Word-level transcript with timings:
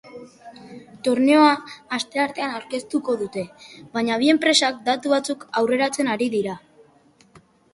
Torneoa 1.07 1.51
astearteanaurkeztuko 1.97 3.15
dute, 3.19 3.43
baina 3.99 4.17
bi 4.23 4.33
enpresak 4.35 4.81
datu 4.89 5.15
batzuk 5.15 5.47
aurreratzen 5.63 6.11
ari 6.17 6.31
dira. 6.39 6.57